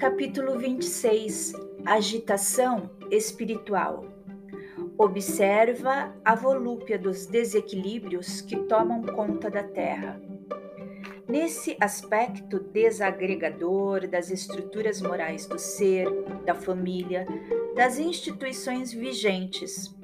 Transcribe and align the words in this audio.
Capítulo 0.00 0.58
26 0.58 1.52
Agitação 1.84 2.88
espiritual. 3.10 4.06
Observa 4.96 6.16
a 6.24 6.34
volúpia 6.34 6.98
dos 6.98 7.26
desequilíbrios 7.26 8.40
que 8.40 8.56
tomam 8.60 9.02
conta 9.02 9.50
da 9.50 9.62
Terra. 9.62 10.18
Nesse 11.28 11.76
aspecto 11.78 12.60
desagregador 12.60 14.08
das 14.08 14.30
estruturas 14.30 15.02
morais 15.02 15.44
do 15.44 15.58
ser, 15.58 16.06
da 16.46 16.54
família, 16.54 17.26
das 17.76 17.98
instituições 17.98 18.94
vigentes, 18.94 19.94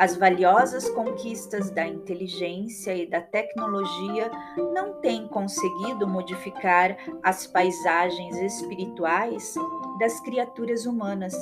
as 0.00 0.16
valiosas 0.16 0.88
conquistas 0.88 1.70
da 1.70 1.86
inteligência 1.86 2.94
e 2.94 3.06
da 3.06 3.20
tecnologia 3.20 4.30
não 4.72 4.94
têm 4.94 5.28
conseguido 5.28 6.08
modificar 6.08 6.96
as 7.22 7.46
paisagens 7.46 8.34
espirituais 8.38 9.54
das 9.98 10.18
criaturas 10.20 10.86
humanas, 10.86 11.34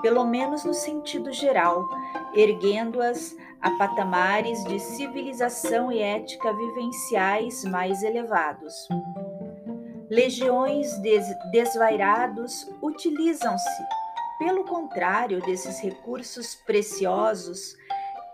pelo 0.00 0.24
menos 0.24 0.64
no 0.64 0.72
sentido 0.72 1.30
geral, 1.34 1.86
erguendo-as 2.32 3.36
a 3.60 3.72
patamares 3.72 4.64
de 4.64 4.80
civilização 4.80 5.92
e 5.92 6.00
ética 6.00 6.50
vivenciais 6.50 7.62
mais 7.64 8.02
elevados. 8.02 8.88
Legiões 10.08 10.96
des 11.02 11.26
desvairados 11.52 12.66
utilizam-se, 12.80 13.82
pelo 14.38 14.64
contrário, 14.64 15.42
desses 15.42 15.78
recursos 15.80 16.54
preciosos 16.54 17.76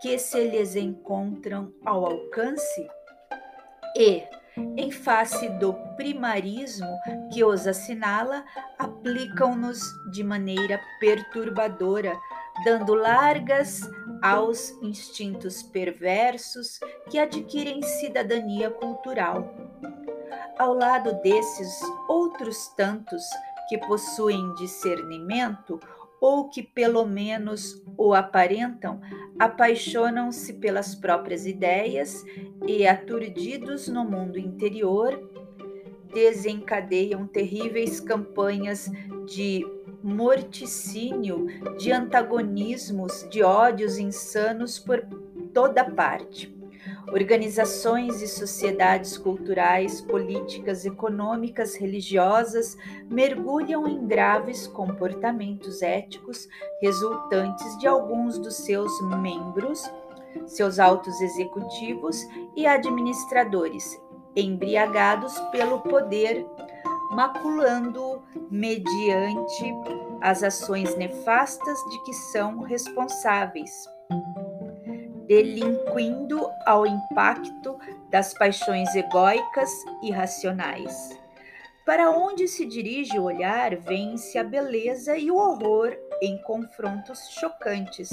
que 0.04 0.18
se 0.18 0.44
lhes 0.44 0.76
encontram 0.76 1.72
ao 1.82 2.04
alcance 2.04 2.86
e, 3.96 4.22
em 4.76 4.90
face 4.90 5.48
do 5.48 5.72
primarismo 5.96 6.86
que 7.32 7.42
os 7.42 7.66
assinala, 7.66 8.44
aplicam-nos 8.78 9.80
de 10.12 10.22
maneira 10.22 10.78
perturbadora, 11.00 12.14
dando 12.66 12.92
largas 12.92 13.80
aos 14.22 14.72
instintos 14.82 15.62
perversos 15.62 16.78
que 17.08 17.18
adquirem 17.18 17.82
cidadania 17.82 18.70
cultural. 18.70 19.54
Ao 20.58 20.74
lado 20.74 21.14
desses 21.22 21.80
outros 22.10 22.68
tantos 22.76 23.22
que 23.70 23.78
possuem 23.78 24.54
discernimento 24.56 25.80
ou 26.20 26.48
que 26.48 26.62
pelo 26.62 27.04
menos 27.04 27.82
o 27.96 28.14
aparentam, 28.14 29.00
apaixonam-se 29.38 30.54
pelas 30.54 30.94
próprias 30.94 31.46
ideias 31.46 32.24
e, 32.66 32.86
aturdidos 32.86 33.88
no 33.88 34.04
mundo 34.04 34.38
interior, 34.38 35.30
desencadeiam 36.12 37.26
terríveis 37.26 38.00
campanhas 38.00 38.90
de 39.26 39.66
morticínio, 40.02 41.46
de 41.78 41.90
antagonismos, 41.90 43.26
de 43.30 43.42
ódios 43.42 43.98
insanos 43.98 44.78
por 44.78 45.04
toda 45.52 45.84
parte. 45.84 46.54
Organizações 47.12 48.22
e 48.22 48.26
sociedades 48.26 49.18
culturais, 49.18 50.00
políticas, 50.00 50.84
econômicas, 50.84 51.76
religiosas 51.76 52.76
mergulham 53.08 53.86
em 53.86 54.06
graves 54.06 54.66
comportamentos 54.66 55.82
éticos 55.82 56.48
resultantes 56.80 57.78
de 57.78 57.86
alguns 57.86 58.38
dos 58.38 58.56
seus 58.56 58.90
membros, 59.02 59.82
seus 60.46 60.78
altos 60.78 61.20
executivos 61.20 62.16
e 62.56 62.66
administradores, 62.66 64.00
embriagados 64.34 65.38
pelo 65.52 65.80
poder, 65.80 66.44
maculando 67.10 68.22
mediante 68.50 69.72
as 70.20 70.42
ações 70.42 70.96
nefastas 70.96 71.78
de 71.90 72.04
que 72.04 72.12
são 72.14 72.60
responsáveis 72.60 73.70
delinquindo 75.26 76.48
ao 76.66 76.86
impacto 76.86 77.78
das 78.10 78.34
paixões 78.34 78.94
egóicas 78.94 79.70
e 80.02 80.10
racionais. 80.10 81.18
Para 81.84 82.10
onde 82.10 82.48
se 82.48 82.64
dirige 82.64 83.18
o 83.18 83.24
olhar, 83.24 83.76
vence 83.76 84.38
a 84.38 84.44
beleza 84.44 85.18
e 85.18 85.30
o 85.30 85.36
horror 85.36 85.94
em 86.22 86.40
confrontos 86.42 87.28
chocantes. 87.38 88.10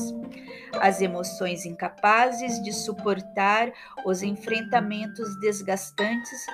As 0.74 1.02
emoções 1.02 1.66
incapazes 1.66 2.62
de 2.62 2.74
suportar 2.74 3.72
os 4.06 4.22
enfrentamentos 4.24 5.40
desgastantes 5.40 6.46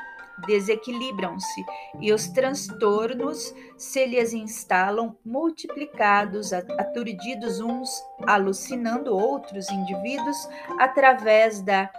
desequilibram-se 0.46 1.66
e 2.00 2.14
os 2.14 2.28
transtornos 2.28 3.54
se 3.78 4.06
lhes 4.06 4.34
instalam 4.34 5.18
multiplicados, 5.26 6.54
aturdidos 6.54 7.60
uns, 7.60 7.90
alucinando 8.26 9.16
outros 9.16 9.70
indivíduos 9.70 10.38
através 10.78 11.62
da 11.62 11.90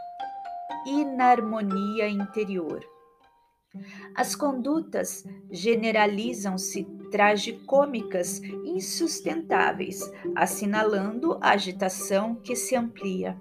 inarmonia 0.87 2.09
interior. 2.09 2.84
As 4.15 4.34
condutas 4.34 5.25
generalizam-se 5.50 6.84
tragicômicas 7.10 8.41
insustentáveis, 8.65 10.00
assinalando 10.34 11.38
a 11.41 11.50
agitação 11.50 12.34
que 12.34 12.56
se 12.56 12.75
amplia. 12.75 13.37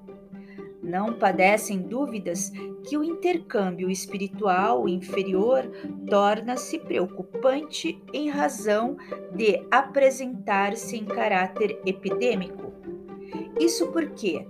Não 0.87 1.11
padecem 1.11 1.79
dúvidas 1.79 2.49
que 2.87 2.97
o 2.97 3.03
intercâmbio 3.03 3.91
espiritual 3.91 4.87
inferior 4.87 5.69
torna-se 6.09 6.79
preocupante 6.79 8.01
em 8.13 8.29
razão 8.29 8.95
de 9.35 9.67
apresentar-se 9.69 10.95
em 10.95 11.03
caráter 11.03 11.77
epidêmico. 11.85 12.71
Isso 13.59 13.91
porque 13.91 14.47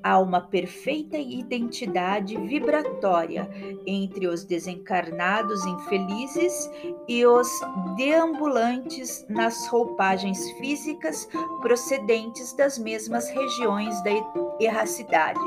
há 0.00 0.20
uma 0.20 0.40
perfeita 0.40 1.18
identidade 1.18 2.36
vibratória 2.36 3.50
entre 3.84 4.28
os 4.28 4.44
desencarnados 4.44 5.66
infelizes 5.66 6.70
e 7.08 7.26
os 7.26 7.48
deambulantes 7.96 9.26
nas 9.28 9.66
roupagens 9.66 10.52
físicas 10.52 11.28
procedentes 11.60 12.52
das 12.52 12.78
mesmas 12.78 13.28
regiões 13.30 14.00
da 14.04 14.10
erracidade 14.60 15.40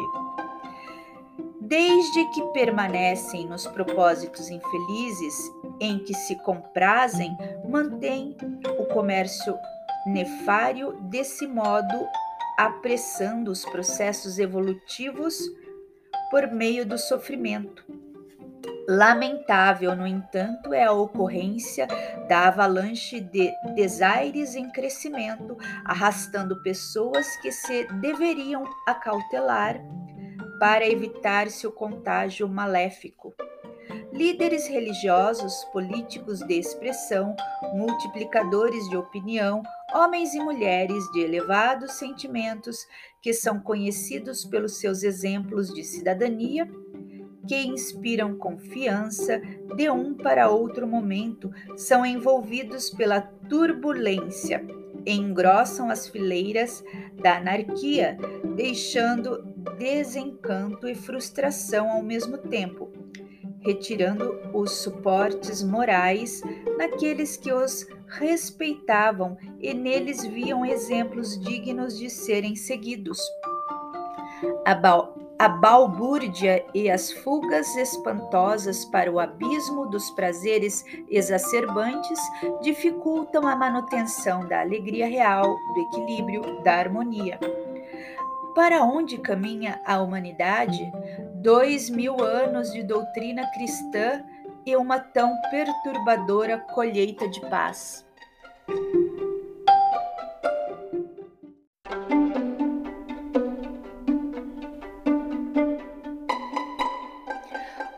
desde 1.74 2.26
que 2.26 2.44
permanecem 2.54 3.48
nos 3.48 3.66
propósitos 3.66 4.48
infelizes 4.48 5.34
em 5.80 5.98
que 5.98 6.14
se 6.14 6.36
comprazem, 6.44 7.36
mantém 7.68 8.38
o 8.78 8.86
comércio 8.86 9.58
nefário 10.06 10.92
desse 11.10 11.48
modo, 11.48 12.08
apressando 12.60 13.50
os 13.50 13.66
processos 13.66 14.38
evolutivos 14.38 15.36
por 16.30 16.46
meio 16.52 16.86
do 16.86 16.96
sofrimento. 16.96 17.84
Lamentável, 18.88 19.96
no 19.96 20.06
entanto, 20.06 20.76
é 20.76 20.84
a 20.84 20.92
ocorrência 20.92 21.88
da 22.30 22.50
avalanche 22.50 23.20
de 23.20 23.52
desaires 23.74 24.54
em 24.54 24.70
crescimento, 24.70 25.58
arrastando 25.84 26.62
pessoas 26.62 27.36
que 27.38 27.52
se 27.52 27.88
deveriam 27.94 28.64
acautelar 28.86 29.82
para 30.64 30.88
evitar-se 30.88 31.68
o 31.68 31.72
contágio 31.74 32.48
maléfico. 32.48 33.36
Líderes 34.14 34.66
religiosos, 34.66 35.54
políticos 35.74 36.40
de 36.40 36.54
expressão, 36.54 37.36
multiplicadores 37.74 38.88
de 38.88 38.96
opinião, 38.96 39.62
homens 39.94 40.34
e 40.34 40.40
mulheres 40.40 41.04
de 41.12 41.20
elevados 41.20 41.92
sentimentos 41.92 42.88
que 43.22 43.34
são 43.34 43.60
conhecidos 43.60 44.46
pelos 44.46 44.78
seus 44.78 45.04
exemplos 45.04 45.68
de 45.68 45.84
cidadania, 45.84 46.66
que 47.46 47.58
inspiram 47.68 48.38
confiança 48.38 49.42
de 49.76 49.90
um 49.90 50.14
para 50.14 50.50
outro 50.50 50.88
momento, 50.88 51.52
são 51.76 52.06
envolvidos 52.06 52.90
pela 52.90 53.20
turbulência, 53.20 54.66
engrossam 55.06 55.90
as 55.90 56.08
fileiras 56.08 56.82
da 57.22 57.36
anarquia, 57.36 58.18
deixando 58.56 59.53
desencanto 59.78 60.88
e 60.88 60.96
frustração 60.96 61.90
ao 61.90 62.04
mesmo 62.04 62.38
tempo, 62.38 62.92
retirando 63.60 64.40
os 64.54 64.72
suportes 64.72 65.64
morais 65.64 66.42
naqueles 66.78 67.38
que 67.38 67.52
os 67.52 67.88
respeitavam 68.08 69.38
e 69.60 69.74
neles 69.74 70.24
viam 70.26 70.66
exemplos 70.66 71.40
dignos 71.40 71.98
de 71.98 72.10
serem 72.10 72.56
seguidos. 72.56 73.20
A, 74.66 74.76
bal 74.76 75.16
a 75.40 75.48
balbúrdia 75.48 76.64
e 76.74 76.90
as 76.90 77.12
fugas 77.12 77.76
espantosas 77.76 78.86
para 78.86 79.12
o 79.12 79.20
abismo 79.20 79.88
dos 79.88 80.10
prazeres 80.12 80.86
exacerbantes 81.10 82.20
dificultam 82.62 83.48
a 83.48 83.56
manutenção 83.56 84.48
da 84.48 84.62
alegria 84.62 85.08
real, 85.08 85.58
do 85.74 85.82
equilíbrio, 85.82 86.62
da 86.64 86.76
harmonia. 86.76 87.40
Para 88.56 88.84
onde 88.84 89.18
caminha 89.18 89.82
a 89.84 90.00
humanidade? 90.00 90.92
Dois 91.36 91.90
mil 91.90 92.22
anos 92.22 92.72
de 92.72 92.84
doutrina 92.84 93.50
cristã 93.52 94.24
e 94.64 94.76
uma 94.76 95.00
tão 95.00 95.36
perturbadora 95.50 96.60
colheita 96.60 97.28
de 97.28 97.42
paz. 97.50 98.06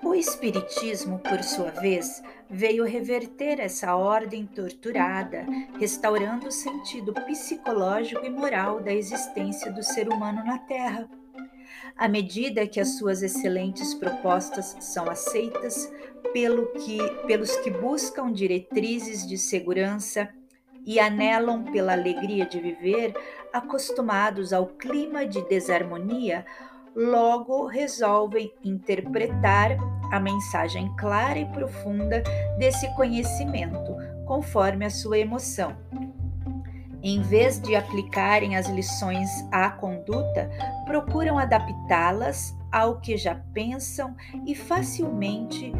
O 0.01 0.15
Espiritismo, 0.15 1.19
por 1.19 1.43
sua 1.43 1.71
vez, 1.71 2.23
veio 2.49 2.85
reverter 2.85 3.59
essa 3.59 3.95
ordem 3.95 4.45
torturada, 4.45 5.45
restaurando 5.79 6.47
o 6.47 6.51
sentido 6.51 7.13
psicológico 7.13 8.25
e 8.25 8.29
moral 8.29 8.79
da 8.79 8.93
existência 8.93 9.71
do 9.71 9.83
ser 9.83 10.07
humano 10.09 10.43
na 10.43 10.59
Terra. 10.59 11.09
À 11.97 12.07
medida 12.07 12.67
que 12.67 12.79
as 12.79 12.97
suas 12.97 13.21
excelentes 13.23 13.93
propostas 13.93 14.75
são 14.79 15.09
aceitas 15.09 15.91
pelo 16.33 16.67
que, 16.73 16.97
pelos 17.25 17.55
que 17.57 17.71
buscam 17.71 18.31
diretrizes 18.31 19.25
de 19.25 19.37
segurança 19.37 20.29
e 20.85 20.99
anelam 20.99 21.63
pela 21.63 21.93
alegria 21.93 22.45
de 22.45 22.59
viver, 22.59 23.13
acostumados 23.51 24.53
ao 24.53 24.67
clima 24.67 25.25
de 25.25 25.41
desarmonia, 25.47 26.45
logo 26.95 27.65
resolvem 27.65 28.51
interpretar 28.63 29.77
a 30.11 30.19
mensagem 30.19 30.93
clara 30.95 31.37
e 31.37 31.45
profunda 31.47 32.23
desse 32.57 32.87
conhecimento, 32.95 33.95
conforme 34.25 34.85
a 34.85 34.89
sua 34.89 35.17
emoção. 35.17 35.75
Em 37.03 37.21
vez 37.21 37.59
de 37.59 37.75
aplicarem 37.75 38.55
as 38.55 38.67
lições 38.67 39.29
à 39.51 39.69
conduta, 39.69 40.49
procuram 40.85 41.37
adaptá-las 41.37 42.55
ao 42.71 42.99
que 42.99 43.15
já 43.17 43.35
pensam 43.53 44.15
e 44.45 44.55
facilmente 44.55 45.71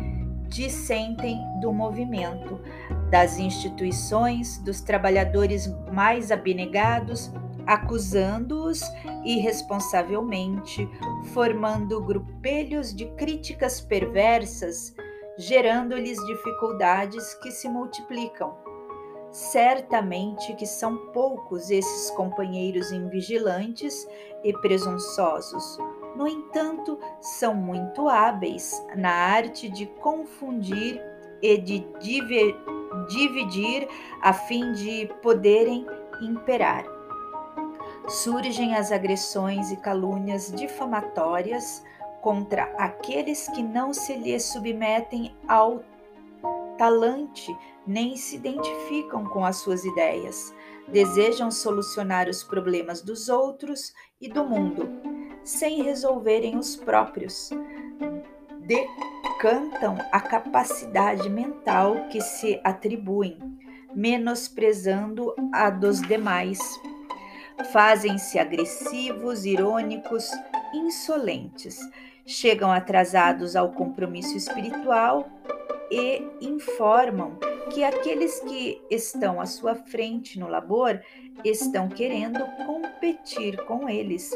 dissentem 0.47 1.39
do 1.59 1.73
movimento, 1.73 2.61
das 3.09 3.39
instituições, 3.39 4.59
dos 4.59 4.81
trabalhadores 4.81 5.67
mais 5.91 6.31
abnegados, 6.31 7.33
acusando-os 7.65 8.81
irresponsavelmente, 9.23 10.87
formando 11.33 12.01
grupelhos 12.01 12.93
de 12.93 13.05
críticas 13.15 13.81
perversas, 13.81 14.93
gerando-lhes 15.37 16.17
dificuldades 16.25 17.33
que 17.35 17.51
se 17.51 17.67
multiplicam. 17.67 18.55
Certamente 19.31 20.53
que 20.55 20.65
são 20.65 20.95
poucos 21.11 21.69
esses 21.69 22.09
companheiros 22.11 22.91
invigilantes 22.91 24.07
e 24.43 24.53
presunçosos. 24.53 25.77
No 26.15 26.25
entanto, 26.25 26.97
são 27.19 27.53
muito 27.53 28.07
hábeis 28.07 28.81
na 28.95 29.11
arte 29.11 29.67
de 29.67 29.87
confundir 29.87 31.01
e 31.41 31.57
de 31.57 31.85
dividir 33.09 33.87
a 34.21 34.31
fim 34.31 34.71
de 34.71 35.09
poderem 35.21 35.85
imperar 36.21 36.94
surgem 38.07 38.75
as 38.75 38.91
agressões 38.91 39.71
e 39.71 39.77
calúnias 39.77 40.51
difamatórias 40.51 41.83
contra 42.21 42.63
aqueles 42.77 43.47
que 43.49 43.61
não 43.61 43.93
se 43.93 44.15
lhes 44.15 44.45
submetem 44.45 45.35
ao 45.47 45.83
talante 46.77 47.55
nem 47.85 48.15
se 48.17 48.35
identificam 48.35 49.25
com 49.25 49.45
as 49.45 49.57
suas 49.57 49.85
ideias. 49.85 50.53
Desejam 50.87 51.49
solucionar 51.49 52.29
os 52.29 52.43
problemas 52.43 53.01
dos 53.01 53.29
outros 53.29 53.93
e 54.19 54.27
do 54.27 54.43
mundo, 54.43 54.89
sem 55.43 55.83
resolverem 55.83 56.57
os 56.57 56.75
próprios. 56.75 57.49
Decantam 58.59 59.97
a 60.11 60.19
capacidade 60.19 61.29
mental 61.29 62.07
que 62.09 62.21
se 62.21 62.59
atribuem, 62.63 63.37
menosprezando 63.93 65.33
a 65.53 65.69
dos 65.69 66.01
demais 66.01 66.59
Fazem-se 67.71 68.37
agressivos, 68.37 69.45
irônicos, 69.45 70.29
insolentes. 70.73 71.79
Chegam 72.25 72.71
atrasados 72.71 73.55
ao 73.55 73.71
compromisso 73.71 74.35
espiritual 74.35 75.29
e 75.91 76.23
informam 76.41 77.37
que 77.71 77.83
aqueles 77.83 78.39
que 78.41 78.81
estão 78.89 79.39
à 79.39 79.45
sua 79.45 79.75
frente 79.75 80.39
no 80.39 80.47
labor 80.47 80.99
estão 81.43 81.87
querendo 81.87 82.45
competir 82.65 83.57
com 83.65 83.87
eles, 83.89 84.31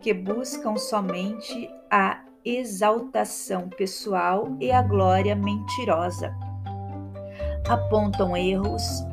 que 0.00 0.12
buscam 0.12 0.76
somente 0.76 1.70
a 1.90 2.22
exaltação 2.44 3.68
pessoal 3.68 4.56
e 4.60 4.70
a 4.70 4.82
glória 4.82 5.34
mentirosa. 5.36 6.34
Apontam 7.68 8.36
erros 8.36 9.04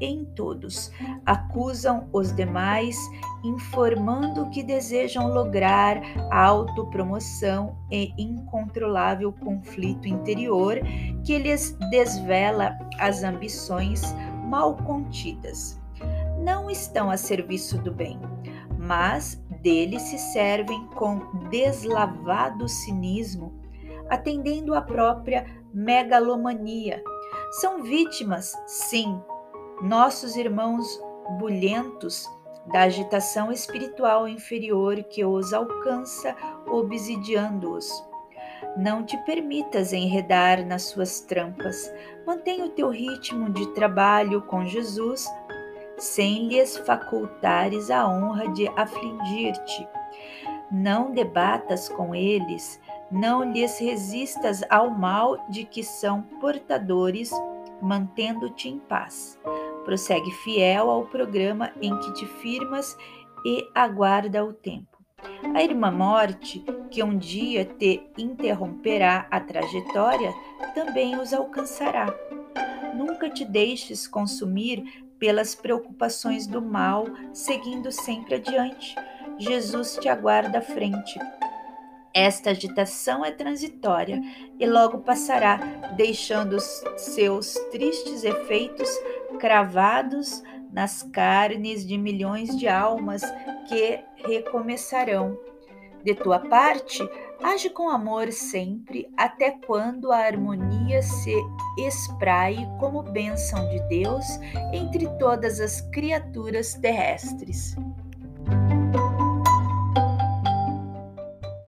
em 0.00 0.24
todos. 0.24 0.90
Acusam 1.26 2.08
os 2.12 2.34
demais, 2.34 2.96
informando 3.44 4.48
que 4.50 4.62
desejam 4.62 5.28
lograr 5.28 6.00
autopromoção 6.30 7.76
e 7.90 8.12
incontrolável 8.18 9.32
conflito 9.32 10.08
interior 10.08 10.78
que 11.24 11.38
lhes 11.38 11.76
desvela 11.90 12.78
as 12.98 13.22
ambições 13.22 14.02
mal 14.48 14.76
contidas. 14.76 15.80
Não 16.38 16.70
estão 16.70 17.10
a 17.10 17.16
serviço 17.16 17.78
do 17.78 17.92
bem, 17.92 18.18
mas 18.78 19.42
dele 19.60 20.00
se 20.00 20.18
servem 20.18 20.86
com 20.94 21.20
deslavado 21.50 22.66
cinismo, 22.68 23.52
atendendo 24.08 24.74
à 24.74 24.80
própria 24.80 25.44
megalomania 25.72 27.02
são 27.50 27.82
vítimas, 27.82 28.56
sim, 28.66 29.20
nossos 29.82 30.36
irmãos 30.36 31.00
bulhentos 31.38 32.28
da 32.66 32.82
agitação 32.82 33.50
espiritual 33.50 34.28
inferior 34.28 35.02
que 35.04 35.24
os 35.24 35.52
alcança 35.52 36.36
obsidiando-os. 36.66 37.90
Não 38.76 39.04
te 39.04 39.16
permitas 39.24 39.92
enredar 39.92 40.64
nas 40.64 40.82
suas 40.82 41.20
trampas. 41.20 41.92
Mantenha 42.26 42.66
o 42.66 42.70
teu 42.70 42.90
ritmo 42.90 43.50
de 43.50 43.66
trabalho 43.74 44.42
com 44.42 44.64
Jesus, 44.64 45.26
sem 45.96 46.46
lhes 46.46 46.76
facultares 46.76 47.90
a 47.90 48.06
honra 48.06 48.48
de 48.48 48.68
afligir-te. 48.76 49.88
Não 50.70 51.10
debatas 51.10 51.88
com 51.88 52.14
eles, 52.14 52.80
não 53.10 53.50
lhes 53.50 53.78
resistas 53.78 54.62
ao 54.70 54.90
mal 54.90 55.46
de 55.48 55.64
que 55.64 55.82
são 55.82 56.22
portadores, 56.40 57.32
mantendo-te 57.82 58.68
em 58.68 58.78
paz. 58.78 59.38
Prossegue 59.90 60.30
fiel 60.30 60.88
ao 60.88 61.06
programa 61.06 61.72
em 61.82 61.98
que 61.98 62.12
te 62.12 62.24
firmas 62.24 62.96
e 63.44 63.68
aguarda 63.74 64.44
o 64.44 64.52
tempo. 64.52 64.96
A 65.52 65.64
irmã 65.64 65.90
morte, 65.90 66.64
que 66.92 67.02
um 67.02 67.18
dia 67.18 67.64
te 67.64 68.00
interromperá 68.16 69.26
a 69.28 69.40
trajetória, 69.40 70.32
também 70.76 71.18
os 71.18 71.34
alcançará. 71.34 72.06
Nunca 72.94 73.28
te 73.28 73.44
deixes 73.44 74.06
consumir 74.06 75.04
pelas 75.18 75.56
preocupações 75.56 76.46
do 76.46 76.62
mal, 76.62 77.06
seguindo 77.32 77.90
sempre 77.90 78.36
adiante. 78.36 78.94
Jesus 79.40 79.98
te 80.00 80.08
aguarda 80.08 80.58
à 80.58 80.62
frente. 80.62 81.18
Esta 82.14 82.50
agitação 82.50 83.24
é 83.24 83.32
transitória 83.32 84.22
e 84.56 84.66
logo 84.66 84.98
passará, 84.98 85.56
deixando 85.96 86.54
os 86.54 86.84
seus 86.96 87.54
tristes 87.72 88.22
efeitos 88.22 88.88
cravados 89.38 90.42
nas 90.72 91.02
carnes 91.02 91.86
de 91.86 91.98
milhões 91.98 92.56
de 92.56 92.68
almas 92.68 93.22
que 93.68 94.00
recomeçarão. 94.26 95.38
De 96.04 96.14
tua 96.14 96.38
parte, 96.38 97.06
age 97.42 97.68
com 97.68 97.88
amor 97.90 98.32
sempre, 98.32 99.08
até 99.16 99.50
quando 99.66 100.12
a 100.12 100.18
harmonia 100.18 101.02
se 101.02 101.34
espraie 101.78 102.66
como 102.78 103.02
bênção 103.02 103.68
de 103.68 103.80
Deus 103.88 104.24
entre 104.72 105.06
todas 105.18 105.60
as 105.60 105.80
criaturas 105.90 106.74
terrestres. 106.74 107.76